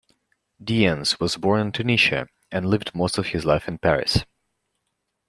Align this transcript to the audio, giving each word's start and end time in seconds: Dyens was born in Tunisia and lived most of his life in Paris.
Dyens 0.59 1.19
was 1.19 1.37
born 1.37 1.61
in 1.61 1.71
Tunisia 1.71 2.27
and 2.51 2.65
lived 2.65 2.95
most 2.95 3.19
of 3.19 3.27
his 3.27 3.45
life 3.45 3.67
in 3.67 3.77
Paris. 3.77 4.25